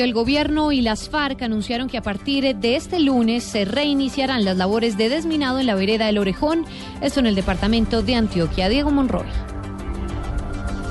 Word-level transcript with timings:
El 0.00 0.14
gobierno 0.14 0.70
y 0.70 0.80
las 0.80 1.08
FARC 1.08 1.42
anunciaron 1.42 1.88
que 1.88 1.98
a 1.98 2.02
partir 2.02 2.54
de 2.54 2.76
este 2.76 3.00
lunes 3.00 3.42
se 3.42 3.64
reiniciarán 3.64 4.44
las 4.44 4.56
labores 4.56 4.96
de 4.96 5.08
desminado 5.08 5.58
en 5.58 5.66
la 5.66 5.74
vereda 5.74 6.06
del 6.06 6.18
Orejón, 6.18 6.64
esto 7.00 7.18
en 7.18 7.26
el 7.26 7.34
departamento 7.34 8.00
de 8.00 8.14
Antioquia. 8.14 8.68
Diego 8.68 8.92
Monroy. 8.92 9.26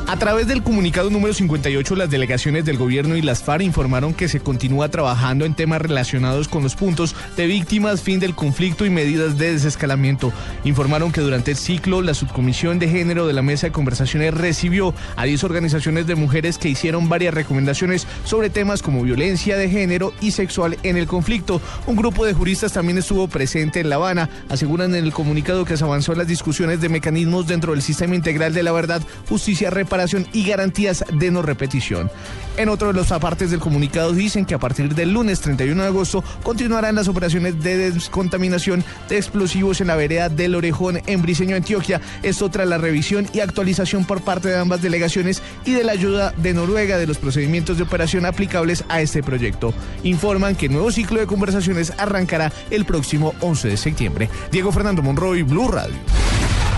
A 0.10 0.16
través 0.16 0.48
del 0.48 0.64
comunicado 0.64 1.10
número 1.10 1.34
58, 1.34 1.94
las 1.98 2.10
delegaciones 2.10 2.64
del 2.64 2.78
gobierno 2.78 3.18
y 3.18 3.22
las 3.22 3.44
FARC 3.44 3.64
informaron 3.64 4.14
que 4.14 4.30
se 4.30 4.40
continúa 4.40 4.88
trabajando 4.88 5.44
en 5.44 5.54
temas 5.54 5.82
relacionados 5.82 6.48
con 6.48 6.64
los 6.64 6.78
puntos 6.78 7.14
de 7.36 7.46
víctimas, 7.46 8.02
fin 8.02 8.22
del 8.22 8.34
conflicto 8.34 8.86
y 8.86 8.90
medidas 8.90 9.38
de 9.38 9.52
desescalamiento. 9.52 10.32
Informaron 10.64 11.12
que 11.12 11.20
durante 11.20 11.52
el 11.52 11.58
ciclo, 11.58 12.02
la 12.02 12.14
subcomisión 12.14 12.80
de 12.80 12.88
género 12.88 13.28
de 13.28 13.34
la 13.34 13.42
mesa 13.42 13.68
de 13.68 13.74
conversaciones 13.74 14.34
recibió 14.34 14.94
a 15.18 15.26
10 15.26 15.44
organizaciones 15.44 16.08
de 16.08 16.16
mujeres 16.16 16.58
que 16.58 16.70
hicieron 16.70 17.10
varias 17.10 17.34
recomendaciones 17.34 18.08
sobre 18.24 18.50
temas 18.50 18.82
como 18.82 19.04
violencia 19.04 19.58
de 19.58 19.70
género 19.70 20.14
y 20.22 20.32
sexual 20.32 20.78
en 20.84 20.96
el 20.96 21.08
conflicto. 21.08 21.60
Un 21.86 21.98
grupo 21.98 22.26
de 22.26 22.34
juristas 22.34 22.72
también 22.72 22.98
estuvo 22.98 23.28
presente 23.28 23.82
en 23.82 23.90
La 23.90 23.96
Habana. 23.96 24.30
Aseguran 24.48 24.96
en 24.96 25.04
el 25.04 25.12
comunicado 25.12 25.66
que 25.66 25.76
se 25.76 25.84
avanzó 25.84 26.14
en 26.14 26.20
las 26.20 26.28
discusiones 26.28 26.80
de 26.80 26.88
mecanismos 26.88 27.46
dentro 27.46 27.74
del 27.74 27.82
sistema 27.82 28.16
integral 28.16 28.54
de 28.54 28.64
la 28.64 28.72
verdad, 28.72 29.02
justicia, 29.28 29.70
reparación 29.70 29.97
y 30.34 30.44
garantías 30.44 31.04
de 31.12 31.32
no 31.32 31.42
repetición. 31.42 32.12
En 32.58 32.70
otro 32.70 32.88
de 32.88 32.94
los 32.94 33.12
apartes 33.12 33.52
del 33.52 33.60
comunicado 33.60 34.14
dicen 34.14 34.46
que 34.46 34.56
a 34.56 34.60
partir 34.60 34.96
del 34.96 35.14
lunes 35.14 35.42
31 35.42 35.82
de 35.82 35.88
agosto 35.88 36.24
continuarán 36.42 36.96
las 36.96 37.08
operaciones 37.08 37.62
de 37.62 37.92
descontaminación 37.92 38.84
de 39.10 39.18
explosivos 39.18 39.80
en 39.80 39.88
la 39.88 39.96
vereda 39.96 40.30
del 40.30 40.56
Orejón 40.56 41.02
en 41.06 41.22
Briseño, 41.22 41.56
Antioquia. 41.56 42.02
Esto 42.24 42.50
tras 42.50 42.68
la 42.68 42.80
revisión 42.80 43.28
y 43.32 43.42
actualización 43.42 44.06
por 44.06 44.22
parte 44.22 44.50
de 44.50 44.58
ambas 44.58 44.82
delegaciones 44.82 45.42
y 45.66 45.74
de 45.74 45.84
la 45.84 45.92
ayuda 45.92 46.34
de 46.38 46.54
Noruega 46.54 46.98
de 46.98 47.08
los 47.08 47.20
procedimientos 47.20 47.78
de 47.78 47.84
operación 47.84 48.26
aplicables 48.26 48.84
a 48.90 49.02
este 49.02 49.22
proyecto. 49.22 49.74
Informan 50.04 50.56
que 50.56 50.66
el 50.66 50.74
nuevo 50.74 50.92
ciclo 50.92 51.20
de 51.20 51.28
conversaciones 51.28 51.94
arrancará 51.98 52.52
el 52.72 52.86
próximo 52.86 53.36
11 53.42 53.68
de 53.68 53.78
septiembre. 53.78 54.30
Diego 54.52 54.72
Fernando 54.72 55.04
Monroy, 55.04 55.44
Blue 55.44 55.68
Radio. 55.68 55.96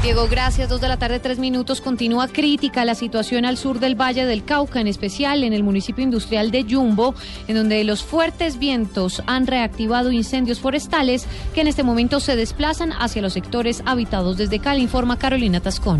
Diego, 0.01 0.29
gracias. 0.29 0.69
Dos 0.69 0.79
de 0.79 0.87
la 0.87 0.95
tarde, 0.95 1.19
tres 1.19 1.39
minutos. 1.39 1.81
Continúa 1.81 2.29
crítica 2.29 2.85
la 2.85 2.95
situación 2.95 3.43
al 3.43 3.57
sur 3.57 3.79
del 3.79 3.99
Valle 3.99 4.25
del 4.25 4.45
Cauca, 4.45 4.79
en 4.79 4.87
especial 4.87 5.43
en 5.43 5.51
el 5.51 5.61
municipio 5.61 6.01
industrial 6.03 6.51
de 6.51 6.63
Yumbo, 6.63 7.15
en 7.49 7.57
donde 7.57 7.83
los 7.83 8.01
fuertes 8.01 8.59
vientos 8.59 9.21
han 9.27 9.45
reactivado 9.45 10.13
incendios 10.13 10.61
forestales 10.61 11.27
que 11.53 11.61
en 11.61 11.67
este 11.67 11.83
momento 11.83 12.21
se 12.21 12.37
desplazan 12.37 12.93
hacia 12.93 13.21
los 13.21 13.33
sectores 13.33 13.83
habitados 13.85 14.37
desde 14.37 14.59
Cali, 14.59 14.83
informa 14.83 15.19
Carolina 15.19 15.59
Tascón. 15.59 15.99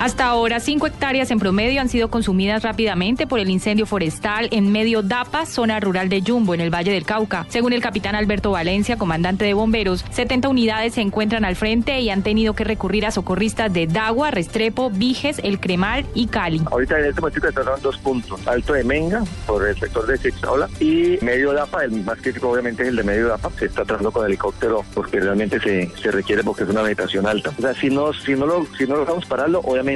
Hasta 0.00 0.24
ahora, 0.24 0.60
cinco 0.60 0.86
hectáreas 0.86 1.30
en 1.30 1.38
promedio 1.38 1.78
han 1.78 1.90
sido 1.90 2.08
consumidas 2.08 2.62
rápidamente 2.62 3.26
por 3.26 3.38
el 3.38 3.50
incendio 3.50 3.84
forestal 3.84 4.48
en 4.50 4.72
medio 4.72 5.02
Dapa, 5.02 5.44
zona 5.44 5.78
rural 5.78 6.08
de 6.08 6.22
Yumbo, 6.22 6.54
en 6.54 6.62
el 6.62 6.74
Valle 6.74 6.90
del 6.90 7.04
Cauca. 7.04 7.44
Según 7.50 7.74
el 7.74 7.82
capitán 7.82 8.14
Alberto 8.14 8.50
Valencia, 8.50 8.96
comandante 8.96 9.44
de 9.44 9.52
bomberos, 9.52 10.02
70 10.10 10.48
unidades 10.48 10.94
se 10.94 11.02
encuentran 11.02 11.44
al 11.44 11.54
frente 11.54 12.00
y 12.00 12.08
han 12.08 12.22
tenido 12.22 12.54
que 12.54 12.64
recurrir 12.64 13.04
a 13.04 13.10
socorristas 13.10 13.70
de 13.74 13.88
Dagua, 13.88 14.30
Restrepo, 14.30 14.88
Viges, 14.88 15.38
El 15.44 15.60
Cremal 15.60 16.06
y 16.14 16.28
Cali. 16.28 16.62
Ahorita 16.70 16.98
en 16.98 17.04
este 17.04 17.20
momento 17.20 17.52
se 17.52 17.82
dos 17.82 17.98
puntos. 17.98 18.48
Alto 18.48 18.72
de 18.72 18.84
Menga, 18.84 19.22
por 19.46 19.68
el 19.68 19.78
sector 19.78 20.06
de 20.06 20.16
Sexaula, 20.16 20.70
y 20.80 21.18
medio 21.20 21.52
Dapa, 21.52 21.84
el 21.84 21.90
más 22.04 22.18
crítico 22.22 22.48
obviamente 22.48 22.84
es 22.84 22.88
el 22.88 22.96
de 22.96 23.02
medio 23.02 23.28
Dapa. 23.28 23.50
Se 23.58 23.66
está 23.66 23.84
tratando 23.84 24.10
con 24.10 24.24
helicóptero 24.24 24.82
porque 24.94 25.20
realmente 25.20 25.60
se, 25.60 25.90
se 26.00 26.10
requiere 26.10 26.42
porque 26.42 26.62
es 26.62 26.70
una 26.70 26.80
vegetación 26.80 27.26
alta. 27.26 27.52
O 27.58 27.60
sea, 27.60 27.74
si 27.74 27.90
no, 27.90 28.14
si 28.14 28.32
no, 28.32 28.46
lo, 28.46 28.66
si 28.78 28.86
no 28.86 28.96
logramos 28.96 29.26
pararlo, 29.26 29.60
obviamente 29.60 29.89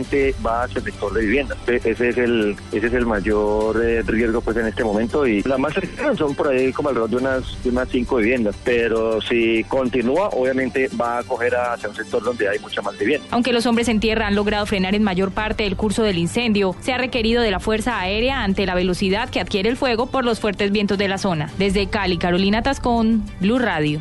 va 0.44 0.64
hacia 0.64 0.78
el 0.78 0.84
sector 0.84 1.12
de 1.12 1.20
vivienda. 1.22 1.56
Ese 1.66 2.08
es 2.08 2.18
el, 2.18 2.56
ese 2.72 2.86
es 2.86 2.92
el 2.92 3.06
mayor 3.06 3.82
eh, 3.84 4.02
riesgo 4.02 4.40
pues 4.40 4.56
en 4.56 4.66
este 4.66 4.84
momento 4.84 5.26
y 5.26 5.42
las 5.42 5.58
más 5.58 5.74
cercanas 5.74 6.18
son 6.18 6.34
por 6.34 6.48
ahí 6.48 6.72
como 6.72 6.88
alrededor 6.88 7.10
de 7.10 7.16
unas, 7.16 7.62
de 7.62 7.70
unas 7.70 7.88
cinco 7.88 8.16
viviendas, 8.16 8.56
pero 8.64 9.20
si 9.20 9.64
continúa 9.64 10.28
obviamente 10.28 10.88
va 11.00 11.18
a 11.18 11.22
coger 11.22 11.54
hacia 11.54 11.88
un 11.88 11.94
sector 11.94 12.22
donde 12.22 12.48
hay 12.48 12.58
mucha 12.58 12.82
más 12.82 12.98
vivienda. 12.98 13.26
Aunque 13.30 13.52
los 13.52 13.66
hombres 13.66 13.88
en 13.88 14.00
tierra 14.00 14.26
han 14.26 14.34
logrado 14.34 14.66
frenar 14.66 14.94
en 14.94 15.02
mayor 15.02 15.32
parte 15.32 15.66
el 15.66 15.76
curso 15.76 16.02
del 16.02 16.18
incendio, 16.18 16.74
se 16.80 16.92
ha 16.92 16.98
requerido 16.98 17.42
de 17.42 17.50
la 17.50 17.60
Fuerza 17.60 17.98
Aérea 18.00 18.42
ante 18.42 18.66
la 18.66 18.74
velocidad 18.74 19.28
que 19.30 19.40
adquiere 19.40 19.68
el 19.68 19.76
fuego 19.76 20.06
por 20.06 20.24
los 20.24 20.40
fuertes 20.40 20.72
vientos 20.72 20.98
de 20.98 21.08
la 21.08 21.18
zona. 21.18 21.50
Desde 21.58 21.88
Cali, 21.88 22.18
Carolina 22.18 22.62
Tascón, 22.62 23.24
Blue 23.40 23.58
Radio 23.58 24.00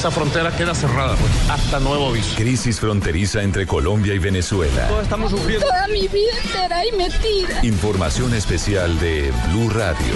esa 0.00 0.10
frontera 0.10 0.50
queda 0.56 0.74
cerrada 0.74 1.14
pues, 1.14 1.30
hasta 1.50 1.78
nuevo 1.78 2.08
aviso. 2.08 2.34
Crisis 2.34 2.80
fronteriza 2.80 3.42
entre 3.42 3.66
Colombia 3.66 4.14
y 4.14 4.18
Venezuela. 4.18 4.88
Todos 4.88 5.02
estamos 5.02 5.30
sufriendo. 5.30 5.66
Toda 5.66 5.88
mi 5.88 6.08
vida 6.08 6.32
entera 6.42 6.78
ahí 6.78 6.90
metida. 6.92 7.62
Información 7.62 8.32
especial 8.32 8.98
de 8.98 9.30
Blue 9.50 9.68
Radio. 9.68 10.14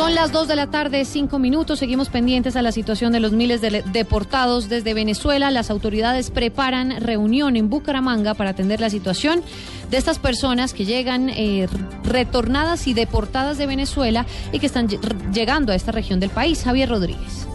Son 0.00 0.14
las 0.14 0.32
2 0.32 0.48
de 0.48 0.56
la 0.56 0.66
tarde, 0.68 1.04
5 1.04 1.38
minutos. 1.38 1.78
Seguimos 1.78 2.08
pendientes 2.08 2.56
a 2.56 2.62
la 2.62 2.72
situación 2.72 3.12
de 3.12 3.20
los 3.20 3.32
miles 3.32 3.60
de 3.60 3.82
deportados 3.92 4.70
desde 4.70 4.94
Venezuela. 4.94 5.50
Las 5.50 5.70
autoridades 5.70 6.30
preparan 6.30 7.02
reunión 7.02 7.54
en 7.56 7.68
Bucaramanga 7.68 8.32
para 8.32 8.50
atender 8.50 8.80
la 8.80 8.88
situación 8.88 9.42
de 9.90 9.98
estas 9.98 10.18
personas 10.18 10.72
que 10.72 10.86
llegan 10.86 11.28
eh, 11.28 11.68
retornadas 12.02 12.86
y 12.86 12.94
deportadas 12.94 13.58
de 13.58 13.66
Venezuela 13.66 14.24
y 14.52 14.58
que 14.58 14.66
están 14.66 14.88
llegando 15.34 15.70
a 15.70 15.74
esta 15.74 15.92
región 15.92 16.18
del 16.18 16.30
país. 16.30 16.62
Javier 16.62 16.88
Rodríguez. 16.88 17.46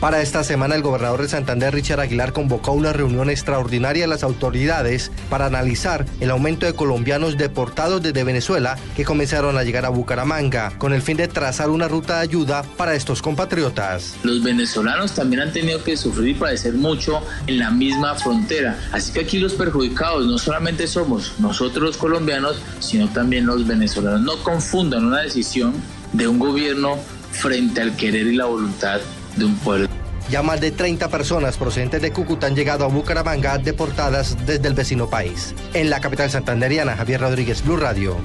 Para 0.00 0.22
esta 0.22 0.42
semana, 0.44 0.76
el 0.76 0.82
gobernador 0.82 1.20
de 1.20 1.28
Santander, 1.28 1.74
Richard 1.74 2.00
Aguilar, 2.00 2.32
convocó 2.32 2.72
una 2.72 2.94
reunión 2.94 3.28
extraordinaria 3.28 4.04
de 4.04 4.08
las 4.08 4.22
autoridades 4.22 5.12
para 5.28 5.44
analizar 5.44 6.06
el 6.20 6.30
aumento 6.30 6.64
de 6.64 6.72
colombianos 6.72 7.36
deportados 7.36 8.02
desde 8.02 8.24
Venezuela 8.24 8.78
que 8.96 9.04
comenzaron 9.04 9.58
a 9.58 9.62
llegar 9.62 9.84
a 9.84 9.90
Bucaramanga, 9.90 10.72
con 10.78 10.94
el 10.94 11.02
fin 11.02 11.18
de 11.18 11.28
trazar 11.28 11.68
una 11.68 11.86
ruta 11.86 12.16
de 12.16 12.22
ayuda 12.22 12.62
para 12.78 12.94
estos 12.94 13.20
compatriotas. 13.20 14.14
Los 14.22 14.42
venezolanos 14.42 15.14
también 15.14 15.42
han 15.42 15.52
tenido 15.52 15.84
que 15.84 15.98
sufrir 15.98 16.28
y 16.28 16.34
padecer 16.34 16.72
mucho 16.72 17.20
en 17.46 17.58
la 17.58 17.70
misma 17.70 18.14
frontera. 18.14 18.78
Así 18.92 19.12
que 19.12 19.20
aquí 19.20 19.38
los 19.38 19.52
perjudicados 19.52 20.26
no 20.26 20.38
solamente 20.38 20.86
somos 20.86 21.34
nosotros 21.38 21.84
los 21.84 21.96
colombianos, 21.98 22.56
sino 22.78 23.06
también 23.10 23.44
los 23.44 23.66
venezolanos. 23.66 24.22
No 24.22 24.42
confundan 24.42 25.04
una 25.04 25.20
decisión 25.20 25.74
de 26.14 26.26
un 26.26 26.38
gobierno 26.38 26.96
frente 27.32 27.82
al 27.82 27.96
querer 27.96 28.26
y 28.28 28.36
la 28.36 28.46
voluntad 28.46 29.02
de 29.36 29.44
un 29.44 29.56
pueblo. 29.56 29.88
Ya 30.30 30.42
más 30.42 30.60
de 30.60 30.70
30 30.70 31.08
personas 31.08 31.56
procedentes 31.56 32.00
de 32.00 32.12
Cúcuta 32.12 32.46
han 32.46 32.54
llegado 32.54 32.84
a 32.84 32.88
Bucaramanga 32.88 33.58
deportadas 33.58 34.36
desde 34.46 34.68
el 34.68 34.74
vecino 34.74 35.10
país. 35.10 35.54
En 35.74 35.90
la 35.90 36.00
capital 36.00 36.30
santanderiana, 36.30 36.96
Javier 36.96 37.20
Rodríguez, 37.20 37.64
Blue 37.64 37.76
Radio. 37.76 38.16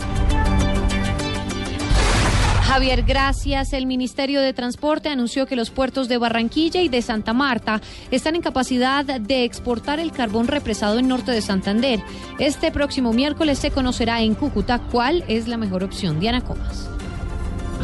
Javier, 2.75 3.03
gracias. 3.03 3.73
El 3.73 3.85
Ministerio 3.85 4.41
de 4.41 4.51
Transporte 4.51 5.07
anunció 5.07 5.45
que 5.45 5.55
los 5.55 5.71
puertos 5.71 6.09
de 6.09 6.17
Barranquilla 6.17 6.81
y 6.81 6.89
de 6.89 7.01
Santa 7.01 7.31
Marta 7.31 7.81
están 8.11 8.35
en 8.35 8.41
capacidad 8.41 9.05
de 9.05 9.45
exportar 9.45 9.99
el 9.99 10.11
carbón 10.11 10.47
represado 10.47 10.99
en 10.99 11.07
norte 11.07 11.31
de 11.31 11.41
Santander. 11.41 12.01
Este 12.37 12.71
próximo 12.71 13.13
miércoles 13.13 13.59
se 13.59 13.71
conocerá 13.71 14.21
en 14.21 14.35
Cúcuta 14.35 14.79
cuál 14.91 15.23
es 15.27 15.47
la 15.47 15.57
mejor 15.57 15.83
opción. 15.85 16.19
Diana 16.19 16.41
Comas. 16.41 16.89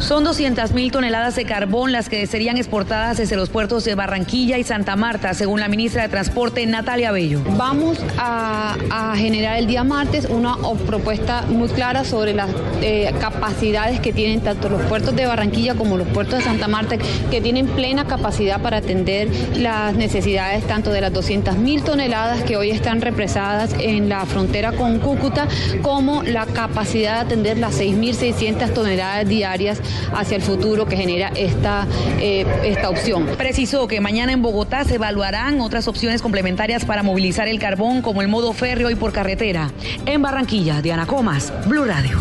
Son 0.02 0.24
200.000 0.24 0.90
toneladas 0.90 1.36
de 1.36 1.44
carbón 1.44 1.92
las 1.92 2.08
que 2.08 2.26
serían 2.26 2.56
exportadas 2.56 3.18
desde 3.18 3.36
los 3.36 3.50
puertos 3.50 3.84
de 3.84 3.94
Barranquilla 3.94 4.58
y 4.58 4.64
Santa 4.64 4.96
Marta, 4.96 5.32
según 5.32 5.60
la 5.60 5.68
ministra 5.68 6.02
de 6.02 6.08
Transporte 6.08 6.66
Natalia 6.66 7.12
Bello. 7.12 7.40
Vamos 7.56 7.98
a, 8.18 8.76
generar 9.16 9.58
el 9.58 9.68
día 9.68 9.84
martes 9.84 10.26
una 10.28 10.56
propuesta 10.86 11.42
muy 11.42 11.68
clara 11.68 12.04
sobre 12.04 12.34
las 12.34 12.50
eh, 12.80 13.14
capacidades 13.20 14.00
que 14.00 14.12
tienen 14.12 14.40
tanto 14.40 14.68
los 14.68 14.82
puertos 14.82 15.14
de 15.14 15.26
Barranquilla 15.26 15.74
como 15.74 15.96
los 15.96 16.08
puertos 16.08 16.40
de 16.40 16.44
Santa 16.44 16.66
Marta, 16.66 16.96
que 17.30 17.40
tienen 17.40 17.66
plena 17.68 18.06
capacidad 18.06 18.60
para 18.60 18.78
atender 18.78 19.28
las 19.56 19.94
necesidades 19.94 20.66
tanto 20.66 20.90
de 20.90 21.00
las 21.00 21.12
200.000 21.12 21.84
toneladas 21.84 22.42
que 22.42 22.56
hoy 22.56 22.70
están 22.70 23.00
represadas 23.00 23.76
en 23.78 24.08
la 24.08 24.26
frontera 24.26 24.72
con 24.72 24.98
Cúcuta, 24.98 25.46
como 25.82 26.24
la 26.24 26.46
capacidad 26.46 27.14
de 27.16 27.20
atender 27.20 27.58
las 27.58 27.80
6.600 27.80 28.72
toneladas 28.72 29.28
diarias 29.28 29.80
hacia 30.14 30.36
el 30.36 30.42
futuro 30.42 30.86
que 30.86 30.96
genera 30.96 31.28
esta, 31.36 31.86
eh, 32.20 32.46
esta 32.64 32.90
opción. 32.90 33.26
Precisó 33.36 33.86
que 33.88 34.00
mañana 34.00 34.32
en 34.32 34.42
Bogotá 34.42 34.84
se 34.84 34.96
evaluarán 34.96 35.60
otras 35.60 35.88
opciones 35.88 36.22
complementarias 36.22 36.84
para 36.84 37.02
movilizar 37.02 37.48
el 37.48 37.58
carbón 37.58 38.02
como 38.02 38.22
el 38.22 38.28
modo 38.28 38.52
férreo 38.52 38.90
y 38.90 38.94
por 38.94 39.12
carretera. 39.12 39.70
En 40.06 40.22
Barranquilla, 40.22 40.82
Diana 40.82 41.06
Comas, 41.06 41.52
Blue 41.66 41.84
Radio. 41.84 42.18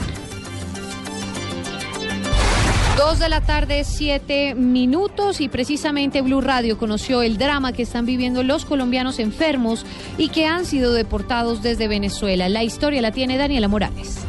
Dos 2.98 3.18
de 3.18 3.30
la 3.30 3.42
tarde, 3.42 3.84
siete 3.84 4.54
minutos 4.54 5.42
y 5.42 5.50
precisamente 5.50 6.22
Blue 6.22 6.40
Radio 6.40 6.78
conoció 6.78 7.24
el 7.24 7.38
drama 7.38 7.74
que 7.74 7.82
están 7.82 8.06
viviendo 8.06 8.44
los 8.44 8.64
colombianos 8.64 9.18
enfermos 9.18 9.86
y 10.20 10.30
que 10.30 10.46
han 10.46 10.66
sido 10.66 10.94
deportados 10.94 11.64
desde 11.64 11.88
Venezuela. 11.88 12.48
La 12.48 12.64
historia 12.64 13.02
la 13.02 13.12
tiene 13.12 13.38
Daniela 13.38 13.68
Morales. 13.68 14.20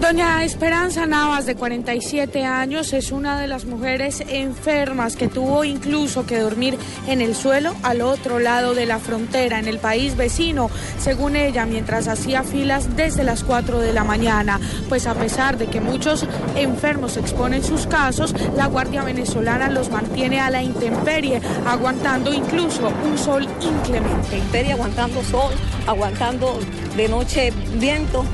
Doña 0.00 0.44
Esperanza 0.44 1.06
Navas, 1.06 1.46
de 1.46 1.54
47 1.54 2.44
años, 2.44 2.92
es 2.92 3.12
una 3.12 3.40
de 3.40 3.46
las 3.46 3.64
mujeres 3.64 4.22
enfermas 4.28 5.16
que 5.16 5.28
tuvo 5.28 5.64
incluso 5.64 6.26
que 6.26 6.40
dormir 6.40 6.76
en 7.06 7.22
el 7.22 7.34
suelo 7.34 7.74
al 7.82 8.02
otro 8.02 8.38
lado 8.38 8.74
de 8.74 8.86
la 8.86 8.98
frontera, 8.98 9.58
en 9.58 9.68
el 9.68 9.78
país 9.78 10.16
vecino, 10.16 10.68
según 10.98 11.36
ella, 11.36 11.64
mientras 11.64 12.08
hacía 12.08 12.42
filas 12.42 12.96
desde 12.96 13.24
las 13.24 13.44
4 13.44 13.78
de 13.78 13.92
la 13.92 14.04
mañana. 14.04 14.60
Pues 14.88 15.06
a 15.06 15.14
pesar 15.14 15.56
de 15.56 15.68
que 15.68 15.80
muchos 15.80 16.26
enfermos 16.56 17.16
exponen 17.16 17.62
sus 17.62 17.86
casos, 17.86 18.34
la 18.56 18.66
Guardia 18.66 19.04
Venezolana 19.04 19.70
los 19.70 19.90
mantiene 19.90 20.40
a 20.40 20.50
la 20.50 20.62
intemperie, 20.62 21.40
aguantando 21.66 22.34
incluso 22.34 22.92
un 23.06 23.16
sol 23.16 23.48
inclemente. 23.60 24.36
Intemperie, 24.36 24.72
aguantando 24.72 25.22
sol, 25.22 25.54
aguantando 25.86 26.58
de 26.96 27.08
noche 27.08 27.52
viento 27.78 28.24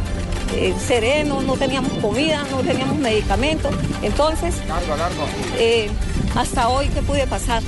eh, 0.57 0.75
sereno, 0.79 1.43
no 1.43 1.55
teníamos 1.55 1.93
comida, 1.95 2.45
no 2.51 2.59
teníamos 2.59 2.97
medicamentos. 2.97 3.75
Entonces, 4.03 4.57
eh, 5.59 5.91
hasta 6.35 6.69
hoy 6.69 6.89
que 6.89 7.03
pude 7.03 7.27
pasar. 7.27 7.63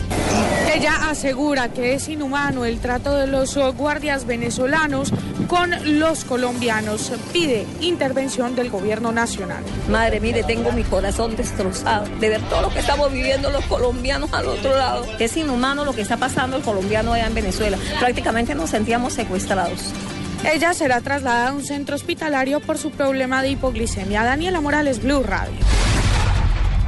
Ella 0.75 1.11
asegura 1.11 1.69
que 1.69 1.95
es 1.95 2.09
inhumano 2.09 2.65
el 2.65 2.79
trato 2.79 3.15
de 3.15 3.27
los 3.27 3.57
guardias 3.77 4.25
venezolanos 4.25 5.13
con 5.49 5.99
los 5.99 6.25
colombianos. 6.25 7.13
Pide 7.33 7.67
intervención 7.81 8.55
del 8.55 8.71
gobierno 8.71 9.13
nacional. 9.13 9.63
Madre, 9.91 10.21
mire, 10.21 10.45
tengo 10.45 10.73
mi 10.73 10.85
corazón 10.85 11.37
destrozado 11.37 12.07
de 12.21 12.29
ver 12.29 12.41
todo 12.43 12.63
lo 12.63 12.71
que 12.71 12.79
estamos 12.79 13.13
viviendo 13.13 13.51
los 13.51 13.65
colombianos 13.67 14.33
al 14.33 14.47
otro 14.47 14.77
lado. 14.77 15.05
Es 15.19 15.37
inhumano 15.37 15.85
lo 15.85 15.93
que 15.93 16.03
está 16.03 16.17
pasando 16.17 16.57
el 16.57 16.63
colombiano 16.63 17.13
allá 17.13 17.27
en 17.27 17.35
Venezuela. 17.35 17.77
Prácticamente 17.99 18.55
nos 18.55 18.71
sentíamos 18.71 19.13
secuestrados. 19.13 19.93
Ella 20.45 20.75
será 20.75 21.01
trasladada 21.01 21.51
a 21.51 21.53
un 21.53 21.63
centro 21.63 21.95
hospitalario 21.95 22.61
por 22.61 22.77
su 22.77 22.91
problema 22.91 23.43
de 23.43 23.51
hipoglicemia. 23.51 24.25
Daniela 24.25 24.61
Morales, 24.61 25.03
Blue 25.03 25.23
Radio. 25.23 25.55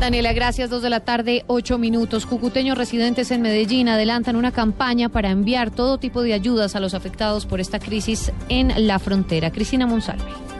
Daniela, 0.00 0.32
gracias. 0.32 0.70
Dos 0.70 0.82
de 0.82 0.90
la 0.90 1.00
tarde, 1.00 1.44
ocho 1.46 1.78
minutos. 1.78 2.26
Cucuteños 2.26 2.76
residentes 2.76 3.30
en 3.30 3.42
Medellín 3.42 3.88
adelantan 3.88 4.34
una 4.36 4.50
campaña 4.50 5.08
para 5.08 5.30
enviar 5.30 5.70
todo 5.70 5.98
tipo 5.98 6.22
de 6.22 6.34
ayudas 6.34 6.74
a 6.74 6.80
los 6.80 6.94
afectados 6.94 7.46
por 7.46 7.60
esta 7.60 7.78
crisis 7.78 8.32
en 8.48 8.86
la 8.86 8.98
frontera. 8.98 9.50
Cristina 9.52 9.86
Monsalve. 9.86 10.53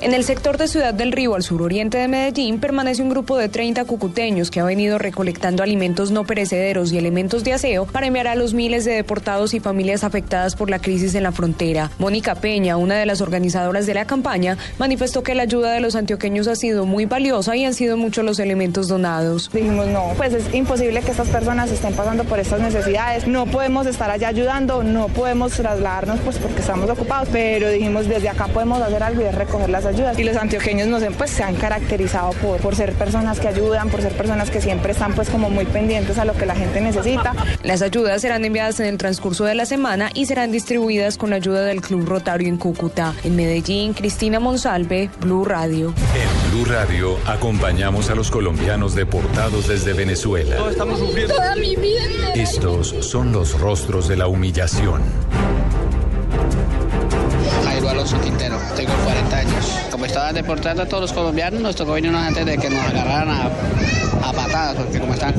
En 0.00 0.14
el 0.14 0.22
sector 0.22 0.58
de 0.58 0.68
Ciudad 0.68 0.94
del 0.94 1.10
Río, 1.10 1.34
al 1.34 1.42
suroriente 1.42 1.98
de 1.98 2.06
Medellín, 2.06 2.60
permanece 2.60 3.02
un 3.02 3.08
grupo 3.08 3.36
de 3.36 3.48
30 3.48 3.84
cucuteños 3.84 4.48
que 4.48 4.60
ha 4.60 4.64
venido 4.64 4.96
recolectando 4.96 5.64
alimentos 5.64 6.12
no 6.12 6.24
perecederos 6.24 6.92
y 6.92 6.98
elementos 6.98 7.42
de 7.42 7.52
aseo 7.52 7.84
para 7.84 8.06
enviar 8.06 8.28
a 8.28 8.36
los 8.36 8.54
miles 8.54 8.84
de 8.84 8.92
deportados 8.92 9.54
y 9.54 9.60
familias 9.60 10.04
afectadas 10.04 10.54
por 10.54 10.70
la 10.70 10.78
crisis 10.78 11.16
en 11.16 11.24
la 11.24 11.32
frontera. 11.32 11.90
Mónica 11.98 12.36
Peña, 12.36 12.76
una 12.76 12.96
de 12.96 13.06
las 13.06 13.20
organizadoras 13.20 13.86
de 13.86 13.94
la 13.94 14.06
campaña, 14.06 14.56
manifestó 14.78 15.24
que 15.24 15.34
la 15.34 15.42
ayuda 15.42 15.72
de 15.72 15.80
los 15.80 15.96
antioqueños 15.96 16.46
ha 16.46 16.54
sido 16.54 16.86
muy 16.86 17.06
valiosa 17.06 17.56
y 17.56 17.64
han 17.64 17.74
sido 17.74 17.96
muchos 17.96 18.24
los 18.24 18.38
elementos 18.38 18.86
donados. 18.86 19.50
Dijimos, 19.52 19.88
no, 19.88 20.12
pues 20.16 20.32
es 20.32 20.54
imposible 20.54 21.02
que 21.02 21.10
estas 21.10 21.28
personas 21.28 21.72
estén 21.72 21.94
pasando 21.94 22.22
por 22.22 22.38
estas 22.38 22.60
necesidades. 22.60 23.26
No 23.26 23.46
podemos 23.46 23.84
estar 23.88 24.08
allá 24.08 24.28
ayudando, 24.28 24.84
no 24.84 25.08
podemos 25.08 25.52
trasladarnos 25.54 26.20
pues 26.20 26.38
porque 26.38 26.60
estamos 26.60 26.88
ocupados, 26.88 27.28
pero 27.32 27.68
dijimos, 27.68 28.06
desde 28.06 28.28
acá 28.28 28.46
podemos 28.46 28.80
hacer 28.80 29.02
algo 29.02 29.22
y 29.22 29.24
es 29.24 29.34
recoger 29.34 29.68
las 29.68 29.87
ayudas. 29.88 30.18
Y 30.18 30.24
los 30.24 30.36
antioqueños 30.36 30.88
nos, 30.88 31.02
pues, 31.16 31.30
se 31.30 31.42
han 31.42 31.56
caracterizado 31.56 32.32
por, 32.32 32.60
por 32.60 32.76
ser 32.76 32.92
personas 32.92 33.40
que 33.40 33.48
ayudan, 33.48 33.88
por 33.88 34.02
ser 34.02 34.12
personas 34.12 34.50
que 34.50 34.60
siempre 34.60 34.92
están 34.92 35.14
pues 35.14 35.28
como 35.30 35.50
muy 35.50 35.64
pendientes 35.64 36.18
a 36.18 36.24
lo 36.24 36.34
que 36.34 36.46
la 36.46 36.54
gente 36.54 36.80
necesita. 36.80 37.34
Las 37.62 37.82
ayudas 37.82 38.22
serán 38.22 38.44
enviadas 38.44 38.78
en 38.80 38.86
el 38.86 38.98
transcurso 38.98 39.44
de 39.44 39.54
la 39.54 39.66
semana 39.66 40.10
y 40.14 40.26
serán 40.26 40.52
distribuidas 40.52 41.16
con 41.16 41.30
la 41.30 41.36
ayuda 41.36 41.62
del 41.62 41.80
Club 41.80 42.06
Rotario 42.06 42.48
en 42.48 42.56
Cúcuta. 42.56 43.14
En 43.24 43.36
Medellín, 43.36 43.94
Cristina 43.94 44.40
Monsalve, 44.40 45.10
Blue 45.20 45.44
Radio. 45.44 45.94
En 46.14 46.50
Blue 46.50 46.64
Radio 46.64 47.16
acompañamos 47.26 48.10
a 48.10 48.14
los 48.14 48.30
colombianos 48.30 48.94
deportados 48.94 49.68
desde 49.68 49.92
Venezuela. 49.92 50.56
estamos 50.70 50.98
sufriendo. 50.98 51.34
Toda 51.34 51.56
mi 51.56 51.76
vida. 51.76 52.32
Estos 52.34 52.94
son 53.00 53.32
los 53.32 53.58
rostros 53.58 54.08
de 54.08 54.16
la 54.16 54.28
humillación. 54.28 55.02
Quintero, 58.16 58.56
tengo 58.74 58.92
40 59.04 59.36
años. 59.36 59.72
Como 59.90 60.06
estaban 60.06 60.34
deportando 60.34 60.82
a 60.82 60.86
todos 60.86 61.02
los 61.02 61.12
colombianos, 61.12 61.60
nos 61.60 61.76
tocó 61.76 61.94
antes 61.94 62.46
de 62.46 62.56
que 62.58 62.70
nos 62.70 62.80
agarraran 62.84 63.28
a, 63.30 64.28
a 64.28 64.32
patadas, 64.32 64.76
porque 64.76 64.98
como 64.98 65.12
están, 65.14 65.34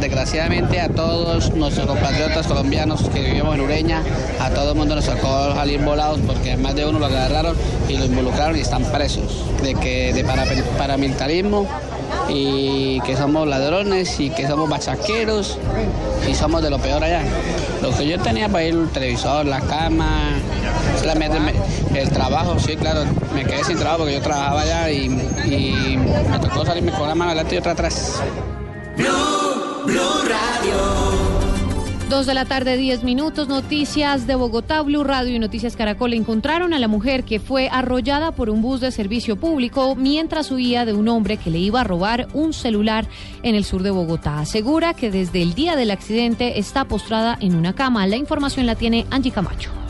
desgraciadamente 0.00 0.80
a 0.80 0.88
todos 0.88 1.52
nuestros 1.54 1.86
compatriotas 1.86 2.46
colombianos 2.46 3.02
que 3.12 3.20
vivimos 3.22 3.54
en 3.54 3.60
Ureña, 3.60 4.02
a 4.40 4.50
todo 4.50 4.72
el 4.72 4.78
mundo 4.78 4.94
nos 4.94 5.04
tocó 5.06 5.54
salir 5.54 5.80
volados 5.80 6.20
porque 6.26 6.56
más 6.56 6.74
de 6.74 6.86
uno 6.86 6.98
lo 6.98 7.06
agarraron 7.06 7.56
y 7.88 7.96
lo 7.98 8.04
involucraron 8.06 8.56
y 8.56 8.60
están 8.60 8.84
presos. 8.84 9.44
De 9.62 9.74
que 9.74 10.12
de 10.12 10.24
para- 10.24 10.44
paramilitarismo 10.78 11.66
y 12.28 13.00
que 13.00 13.16
somos 13.16 13.46
ladrones 13.46 14.18
y 14.20 14.30
que 14.30 14.46
somos 14.48 14.68
bachaqueros 14.68 15.58
y 16.30 16.34
somos 16.34 16.62
de 16.62 16.70
lo 16.70 16.78
peor 16.78 17.02
allá. 17.04 17.22
Lo 17.82 17.90
que 17.96 18.06
yo 18.06 18.18
tenía 18.20 18.48
para 18.48 18.64
ir 18.64 18.74
el 18.74 18.88
televisor, 18.90 19.44
la 19.46 19.60
cama, 19.60 20.34
solamente 21.00 21.38
me- 21.40 21.52
el 21.94 22.10
trabajo, 22.10 22.58
sí, 22.58 22.76
claro, 22.76 23.04
me 23.34 23.44
quedé 23.44 23.64
sin 23.64 23.76
trabajo 23.76 23.98
porque 23.98 24.14
yo 24.14 24.22
trabajaba 24.22 24.62
allá 24.62 24.90
y, 24.90 25.06
y 25.46 25.96
me 25.96 26.38
tocó 26.38 26.64
salirme 26.64 26.92
con 26.92 27.02
una 27.02 27.14
mano 27.14 27.30
adelante 27.30 27.54
y 27.54 27.58
otra 27.58 27.72
atrás. 27.72 28.22
Dos 32.08 32.26
de 32.26 32.34
la 32.34 32.44
tarde, 32.44 32.76
diez 32.76 33.04
minutos. 33.04 33.48
Noticias 33.48 34.26
de 34.26 34.34
Bogotá, 34.34 34.82
Blue 34.82 35.02
Radio 35.02 35.34
y 35.34 35.38
Noticias 35.38 35.76
Caracol 35.76 36.12
encontraron 36.12 36.74
a 36.74 36.78
la 36.78 36.86
mujer 36.86 37.24
que 37.24 37.40
fue 37.40 37.70
arrollada 37.72 38.32
por 38.32 38.50
un 38.50 38.60
bus 38.60 38.80
de 38.80 38.90
servicio 38.90 39.36
público 39.36 39.96
mientras 39.96 40.50
huía 40.50 40.84
de 40.84 40.92
un 40.92 41.08
hombre 41.08 41.38
que 41.38 41.50
le 41.50 41.58
iba 41.58 41.80
a 41.80 41.84
robar 41.84 42.28
un 42.34 42.52
celular 42.52 43.06
en 43.42 43.54
el 43.54 43.64
sur 43.64 43.82
de 43.82 43.92
Bogotá. 43.92 44.40
Asegura 44.40 44.92
que 44.92 45.10
desde 45.10 45.40
el 45.40 45.54
día 45.54 45.74
del 45.74 45.90
accidente 45.90 46.58
está 46.58 46.84
postrada 46.84 47.38
en 47.40 47.54
una 47.54 47.72
cama. 47.72 48.06
La 48.06 48.16
información 48.16 48.66
la 48.66 48.74
tiene 48.74 49.06
Angie 49.10 49.32
Camacho. 49.32 49.81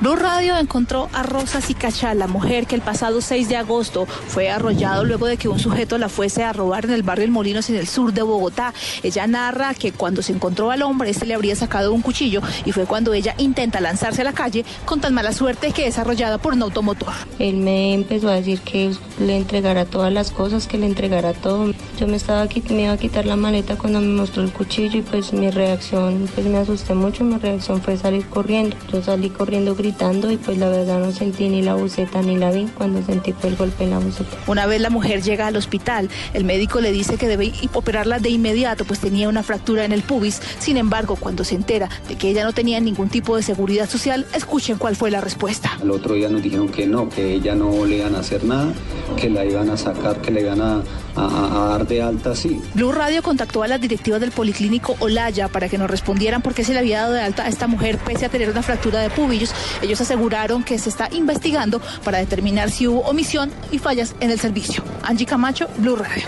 Blue 0.00 0.14
Radio 0.14 0.56
encontró 0.56 1.08
a 1.12 1.24
Rosa 1.24 1.60
Sicachá, 1.60 2.14
la 2.14 2.28
mujer 2.28 2.68
que 2.68 2.76
el 2.76 2.82
pasado 2.82 3.20
6 3.20 3.48
de 3.48 3.56
agosto 3.56 4.06
fue 4.06 4.48
arrollado 4.48 5.04
luego 5.04 5.26
de 5.26 5.36
que 5.36 5.48
un 5.48 5.58
sujeto 5.58 5.98
la 5.98 6.08
fuese 6.08 6.44
a 6.44 6.52
robar 6.52 6.84
en 6.84 6.92
el 6.92 7.02
barrio 7.02 7.24
El 7.24 7.32
Molinos 7.32 7.68
en 7.68 7.74
el 7.74 7.88
sur 7.88 8.12
de 8.12 8.22
Bogotá. 8.22 8.72
Ella 9.02 9.26
narra 9.26 9.74
que 9.74 9.90
cuando 9.90 10.22
se 10.22 10.32
encontró 10.32 10.70
al 10.70 10.82
hombre, 10.82 11.10
este 11.10 11.26
le 11.26 11.34
habría 11.34 11.56
sacado 11.56 11.92
un 11.92 12.02
cuchillo 12.02 12.42
y 12.64 12.70
fue 12.70 12.86
cuando 12.86 13.12
ella 13.12 13.34
intenta 13.38 13.80
lanzarse 13.80 14.20
a 14.20 14.24
la 14.24 14.34
calle 14.34 14.64
con 14.84 15.00
tan 15.00 15.14
mala 15.14 15.32
suerte 15.32 15.72
que 15.72 15.88
es 15.88 15.98
arrollada 15.98 16.38
por 16.38 16.52
un 16.52 16.62
automotor. 16.62 17.12
Él 17.40 17.56
me 17.56 17.92
empezó 17.92 18.28
a 18.28 18.34
decir 18.34 18.60
que 18.60 18.92
le 19.18 19.36
entregara 19.36 19.84
todas 19.84 20.12
las 20.12 20.30
cosas, 20.30 20.68
que 20.68 20.78
le 20.78 20.86
entregara 20.86 21.32
todo. 21.32 21.74
Yo 21.98 22.06
me 22.06 22.16
estaba 22.16 22.46
quit- 22.48 22.70
me 22.70 22.82
iba 22.82 22.92
a 22.92 22.96
quitar 22.96 23.26
la 23.26 23.34
maleta 23.34 23.76
cuando 23.76 24.00
me 24.00 24.06
mostró 24.06 24.44
el 24.44 24.52
cuchillo 24.52 24.98
y 24.98 25.02
pues 25.02 25.32
mi 25.32 25.50
reacción, 25.50 26.28
pues 26.32 26.46
me 26.46 26.58
asusté 26.58 26.94
mucho, 26.94 27.24
mi 27.24 27.36
reacción 27.38 27.82
fue 27.82 27.96
salir 27.96 28.24
corriendo. 28.26 28.76
Yo 28.92 29.02
salí 29.02 29.30
corriendo 29.30 29.74
gritando 29.74 30.30
y 30.30 30.36
pues 30.36 30.58
la 30.58 30.68
verdad 30.68 31.00
no 31.00 31.10
sentí 31.10 31.48
ni 31.48 31.60
la 31.60 31.74
buceta 31.74 32.22
ni 32.22 32.36
la 32.36 32.52
vi 32.52 32.66
cuando 32.76 33.02
sentí 33.04 33.32
fue 33.32 33.50
el 33.50 33.56
golpe 33.56 33.82
en 33.82 33.90
la 33.90 33.98
buceta. 33.98 34.30
Una 34.46 34.66
vez 34.66 34.80
la 34.80 34.90
mujer 34.90 35.22
llega 35.22 35.48
al 35.48 35.56
hospital, 35.56 36.08
el 36.34 36.44
médico 36.44 36.80
le 36.80 36.92
dice 36.92 37.16
que 37.16 37.26
debe 37.26 37.52
operarla 37.74 38.20
de 38.20 38.30
inmediato, 38.30 38.84
pues 38.84 39.00
tenía 39.00 39.28
una 39.28 39.42
fractura 39.42 39.84
en 39.84 39.90
el 39.90 40.02
pubis. 40.02 40.40
Sin 40.60 40.76
embargo, 40.76 41.16
cuando 41.16 41.42
se 41.42 41.56
entera 41.56 41.88
de 42.08 42.14
que 42.14 42.30
ella 42.30 42.44
no 42.44 42.52
tenía 42.52 42.78
ningún 42.78 43.08
tipo 43.08 43.34
de 43.34 43.42
seguridad 43.42 43.90
social, 43.90 44.24
escuchen 44.34 44.78
cuál 44.78 44.94
fue 44.94 45.10
la 45.10 45.20
respuesta. 45.20 45.76
Al 45.82 45.90
otro 45.90 46.14
día 46.14 46.28
nos 46.28 46.42
dijeron 46.44 46.68
que 46.68 46.86
no, 46.86 47.08
que 47.08 47.34
ella 47.34 47.56
no 47.56 47.84
le 47.86 47.96
iban 47.96 48.14
a 48.14 48.20
hacer 48.20 48.44
nada, 48.44 48.72
que 49.16 49.28
la 49.30 49.44
iban 49.44 49.70
a 49.70 49.76
sacar, 49.76 50.20
que 50.20 50.30
le 50.30 50.42
iban 50.42 50.60
a, 50.60 50.82
a- 51.16 51.68
dar 51.70 51.86
de 51.86 52.02
alta 52.02 52.30
así. 52.30 52.60
Blue 52.74 52.92
Radio 52.92 53.22
contactó 53.22 53.62
a 53.62 53.68
las 53.68 53.80
directivas 53.80 54.20
del 54.20 54.30
Policlínico 54.30 54.96
Olaya 55.00 55.48
para 55.48 55.68
que 55.68 55.78
nos 55.78 55.90
respondieran 55.90 56.42
por 56.42 56.54
qué 56.54 56.64
se 56.64 56.72
le 56.72 56.78
había 56.80 57.00
dado 57.02 57.12
de 57.14 57.20
alta 57.20 57.44
a 57.44 57.48
esta 57.48 57.66
mujer 57.66 57.98
pese 57.98 58.26
a 58.26 58.28
tener 58.28 58.48
una 58.50 58.62
fractura 58.62 59.00
de 59.00 59.10
pubillos. 59.10 59.52
Ellos 59.82 60.00
aseguraron 60.00 60.62
que 60.62 60.78
se 60.78 60.88
está 60.88 61.08
investigando 61.12 61.80
para 62.04 62.18
determinar 62.18 62.70
si 62.70 62.86
hubo 62.86 63.00
omisión 63.00 63.50
y 63.70 63.78
fallas 63.78 64.14
en 64.20 64.30
el 64.30 64.38
servicio. 64.38 64.82
Angie 65.02 65.26
Camacho, 65.26 65.68
Blue 65.78 65.96
Radio. 65.96 66.24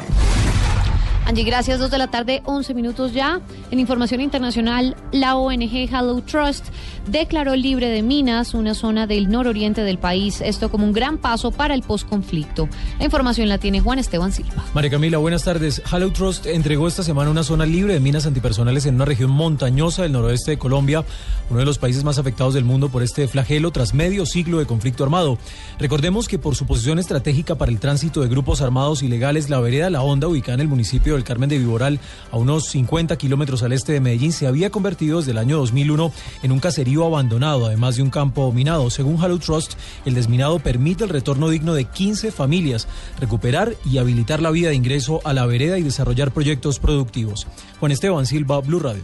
Angie, 1.31 1.45
gracias. 1.45 1.79
Dos 1.79 1.93
de 1.93 1.99
la 1.99 2.09
tarde, 2.09 2.43
11 2.45 2.75
minutos 2.75 3.13
ya. 3.13 3.41
En 3.71 3.79
información 3.79 4.21
internacional, 4.21 4.97
la 5.13 5.37
ONG 5.37 5.89
Hello 5.89 6.21
Trust 6.23 6.67
declaró 7.07 7.55
libre 7.55 7.89
de 7.89 8.03
minas 8.03 8.53
una 8.53 8.75
zona 8.75 9.07
del 9.07 9.29
nororiente 9.29 9.85
del 9.85 9.97
país. 9.97 10.41
Esto 10.41 10.73
como 10.73 10.85
un 10.85 10.93
gran 10.93 11.19
paso 11.19 11.53
para 11.53 11.75
el 11.75 11.83
posconflicto. 11.83 12.69
La 12.99 13.05
información 13.05 13.49
la 13.49 13.59
tiene 13.59 13.81
Juan 13.81 14.01
Esteban 14.01 14.33
Silva. 14.33 14.65
María 14.75 14.91
Camila, 14.91 15.19
buenas 15.19 15.45
tardes. 15.45 15.81
Hello 15.93 16.11
Trust 16.13 16.47
entregó 16.47 16.89
esta 16.89 17.05
semana 17.05 17.31
una 17.31 17.45
zona 17.45 17.65
libre 17.65 17.95
de 17.95 18.01
minas 18.01 18.27
antipersonales 18.27 18.87
en 18.87 18.97
una 18.97 19.05
región 19.05 19.31
montañosa 19.31 20.03
del 20.03 20.11
noroeste 20.11 20.51
de 20.51 20.59
Colombia, 20.59 21.05
uno 21.49 21.61
de 21.61 21.65
los 21.65 21.79
países 21.79 22.03
más 22.03 22.19
afectados 22.19 22.55
del 22.55 22.65
mundo 22.65 22.89
por 22.89 23.05
este 23.05 23.29
flagelo 23.29 23.71
tras 23.71 23.95
medio 23.95 24.27
siglo 24.27 24.59
de 24.59 24.67
conflicto 24.67 25.05
armado. 25.05 25.39
Recordemos 25.79 26.27
que 26.27 26.41
por 26.41 26.57
su 26.57 26.67
posición 26.67 26.99
estratégica 26.99 27.55
para 27.55 27.71
el 27.71 27.79
tránsito 27.79 28.21
de 28.21 28.29
grupos 28.29 28.63
armados 28.63 29.05
ilegales, 29.05 29.49
la 29.49 29.61
vereda 29.61 29.91
La 29.91 30.03
Honda, 30.03 30.27
ubicada 30.27 30.55
en 30.55 30.61
el 30.63 30.69
municipio 30.69 31.15
del 31.15 31.20
del 31.21 31.27
Carmen 31.27 31.51
de 31.51 31.59
Viboral, 31.59 32.01
a 32.33 32.37
unos 32.39 32.69
50 32.71 33.17
kilómetros 33.17 33.63
al 33.63 33.73
este 33.73 33.93
de 33.93 34.01
Medellín, 34.01 34.33
se 34.33 34.47
había 34.47 34.71
convertido 34.71 35.19
desde 35.19 35.33
el 35.33 35.39
año 35.39 35.59
2001 35.59 36.13
en 36.43 36.53
un 36.53 36.61
caserío 36.61 37.05
abandonado, 37.05 37.67
además 37.67 37.97
de 37.97 38.03
un 38.03 38.11
campo 38.11 38.51
minado. 38.53 38.89
Según 38.91 39.21
Hallow 39.21 39.39
Trust, 39.39 39.75
el 40.05 40.15
desminado 40.15 40.59
permite 40.59 41.05
el 41.05 41.11
retorno 41.11 41.49
digno 41.51 41.75
de 41.75 41.85
15 41.85 42.33
familias, 42.33 42.89
recuperar 43.21 43.75
y 43.85 43.99
habilitar 43.99 44.41
la 44.41 44.51
vía 44.51 44.71
de 44.71 44.75
ingreso 44.75 45.21
a 45.25 45.33
la 45.33 45.47
vereda 45.47 45.79
y 45.79 45.83
desarrollar 45.83 46.33
proyectos 46.33 46.79
productivos. 46.79 47.47
Juan 47.79 47.93
Esteban 47.93 48.27
Silva, 48.27 48.61
Blue 48.61 48.81
Radio. 48.81 49.03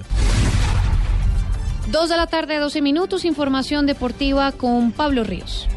Dos 1.90 2.08
de 2.08 2.16
la 2.16 2.26
tarde, 2.26 2.58
12 2.58 2.82
minutos, 2.82 3.24
información 3.24 3.86
deportiva 3.86 4.50
con 4.52 4.90
Pablo 4.90 5.22
Ríos. 5.22 5.68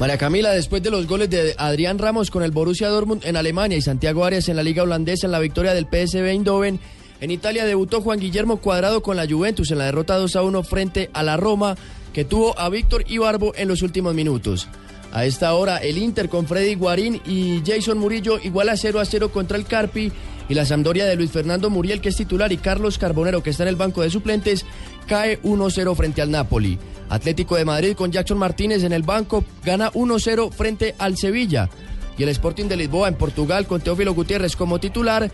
María 0.00 0.16
Camila, 0.16 0.52
después 0.52 0.82
de 0.82 0.90
los 0.90 1.06
goles 1.06 1.28
de 1.28 1.54
Adrián 1.58 1.98
Ramos 1.98 2.30
con 2.30 2.42
el 2.42 2.52
Borussia 2.52 2.88
Dortmund 2.88 3.22
en 3.26 3.36
Alemania 3.36 3.76
y 3.76 3.82
Santiago 3.82 4.24
Arias 4.24 4.48
en 4.48 4.56
la 4.56 4.62
Liga 4.62 4.82
Holandesa 4.82 5.26
en 5.26 5.30
la 5.30 5.40
victoria 5.40 5.74
del 5.74 5.84
PSV 5.84 6.24
Eindhoven, 6.24 6.80
en 7.20 7.30
Italia 7.30 7.66
debutó 7.66 8.00
Juan 8.00 8.18
Guillermo 8.18 8.62
Cuadrado 8.62 9.02
con 9.02 9.18
la 9.18 9.28
Juventus 9.28 9.70
en 9.70 9.76
la 9.76 9.84
derrota 9.84 10.16
2 10.16 10.36
a 10.36 10.42
1 10.42 10.62
frente 10.62 11.10
a 11.12 11.22
la 11.22 11.36
Roma, 11.36 11.76
que 12.14 12.24
tuvo 12.24 12.58
a 12.58 12.70
Víctor 12.70 13.04
Ibarbo 13.08 13.52
en 13.54 13.68
los 13.68 13.82
últimos 13.82 14.14
minutos. 14.14 14.68
A 15.12 15.26
esta 15.26 15.52
hora, 15.52 15.76
el 15.76 15.98
Inter 15.98 16.30
con 16.30 16.46
Freddy 16.46 16.76
Guarín 16.76 17.20
y 17.26 17.60
Jason 17.66 17.98
Murillo 17.98 18.38
igual 18.42 18.70
a 18.70 18.78
0 18.78 19.00
a 19.00 19.04
0 19.04 19.30
contra 19.30 19.58
el 19.58 19.66
Carpi 19.66 20.10
y 20.50 20.54
la 20.54 20.66
Sampdoria 20.66 21.06
de 21.06 21.14
Luis 21.14 21.30
Fernando 21.30 21.70
Muriel, 21.70 22.00
que 22.00 22.08
es 22.08 22.16
titular, 22.16 22.50
y 22.50 22.56
Carlos 22.56 22.98
Carbonero, 22.98 23.40
que 23.40 23.50
está 23.50 23.62
en 23.62 23.68
el 23.68 23.76
banco 23.76 24.02
de 24.02 24.10
suplentes, 24.10 24.66
cae 25.06 25.40
1-0 25.42 25.94
frente 25.94 26.22
al 26.22 26.32
Napoli. 26.32 26.76
Atlético 27.08 27.54
de 27.54 27.64
Madrid 27.64 27.94
con 27.94 28.10
Jackson 28.10 28.36
Martínez 28.36 28.82
en 28.82 28.92
el 28.92 29.04
banco 29.04 29.44
gana 29.64 29.92
1-0 29.92 30.50
frente 30.50 30.96
al 30.98 31.16
Sevilla. 31.16 31.70
Y 32.18 32.24
el 32.24 32.30
Sporting 32.30 32.64
de 32.64 32.76
Lisboa 32.76 33.06
en 33.06 33.14
Portugal 33.14 33.68
con 33.68 33.80
Teófilo 33.80 34.12
Gutiérrez 34.12 34.56
como 34.56 34.80
titular 34.80 35.30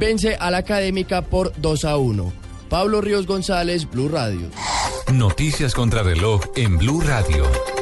vence 0.00 0.34
a 0.34 0.50
la 0.50 0.58
Académica 0.58 1.22
por 1.22 1.52
2 1.60 1.84
a 1.84 1.96
1. 1.96 2.32
Pablo 2.68 3.00
Ríos 3.00 3.28
González, 3.28 3.88
Blue 3.88 4.08
Radio. 4.08 4.50
Noticias 5.12 5.74
contra 5.74 6.02
reloj 6.02 6.42
en 6.56 6.76
Blue 6.76 7.00
Radio. 7.00 7.75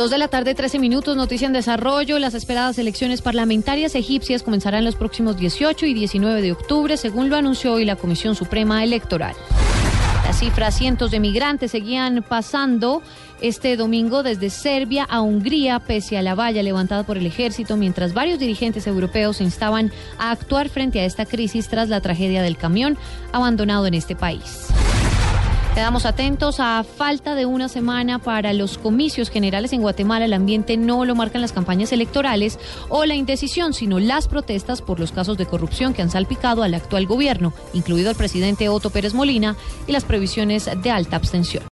Dos 0.00 0.08
de 0.08 0.16
la 0.16 0.28
tarde, 0.28 0.54
13 0.54 0.78
minutos, 0.78 1.14
noticia 1.14 1.46
en 1.46 1.52
desarrollo. 1.52 2.18
Las 2.18 2.32
esperadas 2.32 2.78
elecciones 2.78 3.20
parlamentarias 3.20 3.94
egipcias 3.94 4.42
comenzarán 4.42 4.82
los 4.82 4.96
próximos 4.96 5.36
18 5.36 5.84
y 5.84 5.92
19 5.92 6.40
de 6.40 6.52
octubre, 6.52 6.96
según 6.96 7.28
lo 7.28 7.36
anunció 7.36 7.74
hoy 7.74 7.84
la 7.84 7.96
Comisión 7.96 8.34
Suprema 8.34 8.82
Electoral. 8.82 9.34
La 10.24 10.32
cifra, 10.32 10.70
cientos 10.70 11.10
de 11.10 11.20
migrantes 11.20 11.72
seguían 11.72 12.24
pasando 12.26 13.02
este 13.42 13.76
domingo 13.76 14.22
desde 14.22 14.48
Serbia 14.48 15.04
a 15.04 15.20
Hungría, 15.20 15.80
pese 15.80 16.16
a 16.16 16.22
la 16.22 16.34
valla 16.34 16.62
levantada 16.62 17.02
por 17.02 17.18
el 17.18 17.26
ejército, 17.26 17.76
mientras 17.76 18.14
varios 18.14 18.38
dirigentes 18.38 18.86
europeos 18.86 19.36
se 19.36 19.44
instaban 19.44 19.92
a 20.16 20.30
actuar 20.30 20.70
frente 20.70 21.00
a 21.00 21.04
esta 21.04 21.26
crisis 21.26 21.68
tras 21.68 21.90
la 21.90 22.00
tragedia 22.00 22.40
del 22.40 22.56
camión 22.56 22.96
abandonado 23.32 23.86
en 23.86 23.92
este 23.92 24.16
país. 24.16 24.68
Quedamos 25.80 26.04
atentos 26.04 26.60
a 26.60 26.84
falta 26.84 27.34
de 27.34 27.46
una 27.46 27.70
semana 27.70 28.18
para 28.18 28.52
los 28.52 28.76
comicios 28.76 29.30
generales 29.30 29.72
en 29.72 29.80
Guatemala. 29.80 30.26
El 30.26 30.34
ambiente 30.34 30.76
no 30.76 31.06
lo 31.06 31.14
marcan 31.14 31.40
las 31.40 31.54
campañas 31.54 31.90
electorales 31.90 32.58
o 32.90 33.06
la 33.06 33.14
indecisión, 33.14 33.72
sino 33.72 33.98
las 33.98 34.28
protestas 34.28 34.82
por 34.82 35.00
los 35.00 35.10
casos 35.10 35.38
de 35.38 35.46
corrupción 35.46 35.94
que 35.94 36.02
han 36.02 36.10
salpicado 36.10 36.62
al 36.62 36.74
actual 36.74 37.06
gobierno, 37.06 37.54
incluido 37.72 38.10
el 38.10 38.16
presidente 38.16 38.68
Otto 38.68 38.90
Pérez 38.90 39.14
Molina 39.14 39.56
y 39.86 39.92
las 39.92 40.04
previsiones 40.04 40.68
de 40.82 40.90
alta 40.90 41.16
abstención. 41.16 41.64